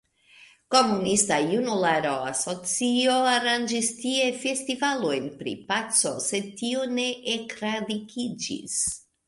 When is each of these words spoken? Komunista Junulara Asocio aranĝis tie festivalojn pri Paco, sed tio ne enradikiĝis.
Komunista 0.75 1.35
Junulara 1.51 2.13
Asocio 2.29 3.19
aranĝis 3.33 3.91
tie 4.01 4.31
festivalojn 4.47 5.29
pri 5.43 5.55
Paco, 5.71 6.17
sed 6.31 6.51
tio 6.63 6.91
ne 6.97 7.09
enradikiĝis. 7.39 8.83